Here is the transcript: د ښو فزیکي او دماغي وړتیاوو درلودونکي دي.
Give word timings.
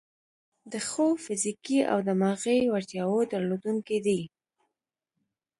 د 0.71 0.73
ښو 0.87 1.07
فزیکي 1.23 1.79
او 1.91 1.97
دماغي 2.09 2.59
وړتیاوو 2.73 3.29
درلودونکي 3.31 3.97
دي. 4.05 4.21